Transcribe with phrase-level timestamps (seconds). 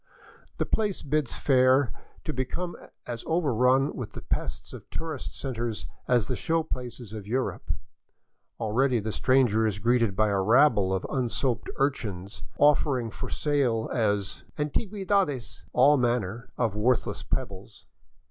[0.57, 1.93] The place bids fair
[2.23, 7.27] to become as overrun with the pests of tourist centers as the show places of
[7.27, 7.69] Europe.
[8.59, 14.43] Already the stranger is greeted by a rabble of unsoaped urchins, offering for sale as''
[14.57, 17.85] antigiiedades" all manner of worthless pebbles.